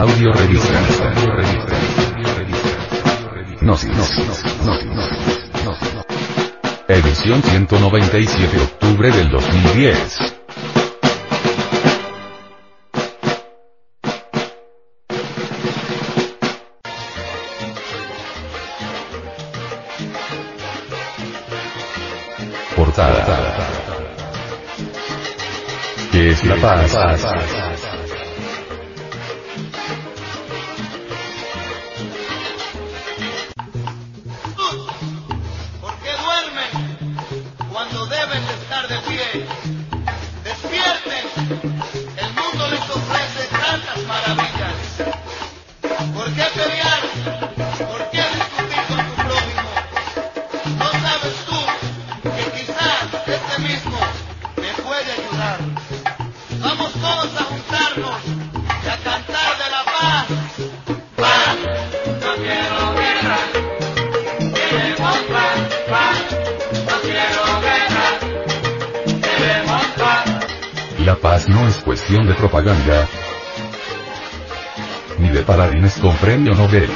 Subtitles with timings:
[0.00, 1.12] Audio revista.
[3.60, 3.90] Gnosis.
[6.88, 10.36] Edición 197 octubre del 2010.
[22.74, 23.54] Portada.
[26.10, 27.69] ¿Qué es la paz?
[37.80, 39.79] Cuando deben de estar de pie?
[71.10, 73.08] La paz no es cuestión de propaganda,
[75.18, 76.88] ni de paladines con premio Nobel.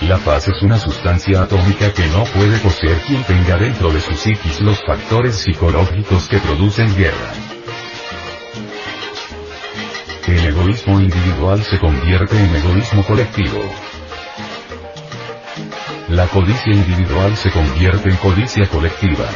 [0.00, 4.16] La paz es una sustancia atómica que no puede poseer quien tenga dentro de su
[4.16, 7.32] psiquis los factores psicológicos que producen guerra.
[10.26, 13.60] El egoísmo individual se convierte en egoísmo colectivo.
[16.08, 19.26] La codicia individual se convierte en codicia colectiva.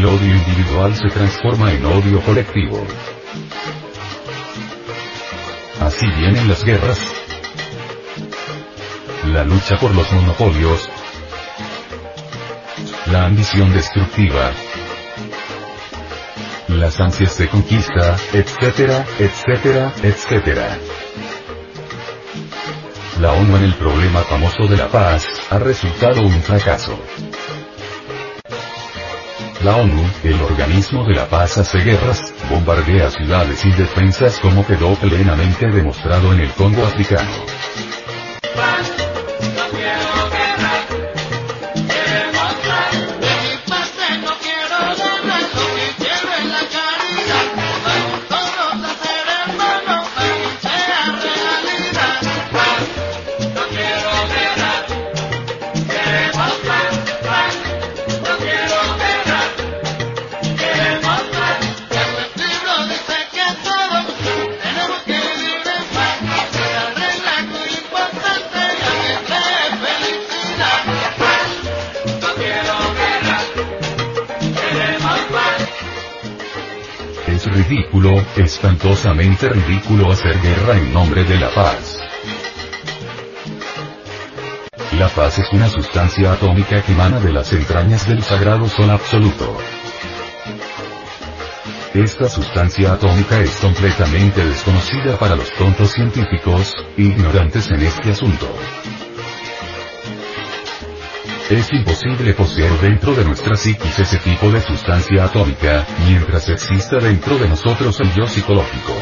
[0.00, 2.82] El odio individual se transforma en odio colectivo.
[5.78, 6.98] Así vienen las guerras.
[9.26, 10.88] La lucha por los monopolios.
[13.12, 14.52] La ambición destructiva.
[16.68, 20.78] Las ansias de conquista, etcétera, etcétera, etcétera.
[23.20, 26.98] La ONU en el problema famoso de la paz, ha resultado un fracaso.
[29.62, 35.66] La ONU, el organismo de la paz hace guerras, bombardea ciudades indefensas como quedó plenamente
[35.68, 37.30] demostrado en el Congo africano.
[77.40, 81.98] Es ridículo, espantosamente ridículo hacer guerra en nombre de la paz.
[84.98, 89.56] La paz es una sustancia atómica que emana de las entrañas del sagrado sol absoluto.
[91.94, 98.54] Esta sustancia atómica es completamente desconocida para los tontos científicos, ignorantes en este asunto.
[101.50, 107.38] Es imposible poseer dentro de nuestra psiquis ese tipo de sustancia atómica, mientras exista dentro
[107.38, 108.94] de nosotros el yo psicológico.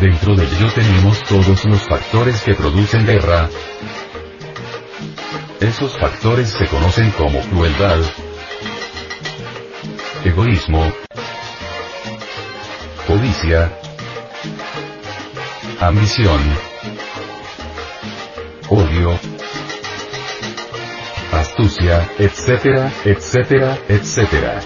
[0.00, 3.48] Dentro del yo tenemos todos los factores que producen guerra.
[5.60, 8.00] Esos factores se conocen como crueldad,
[10.24, 10.92] egoísmo,
[13.06, 13.70] codicia,
[15.78, 16.40] ambición,
[18.68, 19.35] odio,
[22.18, 24.60] etcétera, etcétera, etcétera.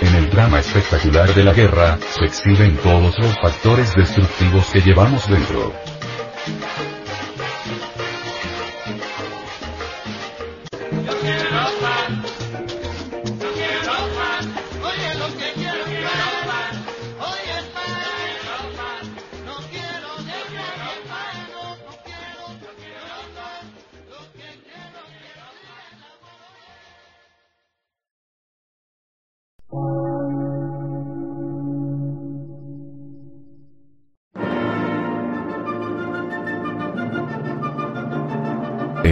[0.00, 5.28] En el drama espectacular de la guerra, se exhiben todos los factores destructivos que llevamos
[5.28, 5.72] dentro.